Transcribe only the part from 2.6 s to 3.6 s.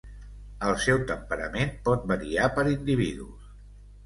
individus.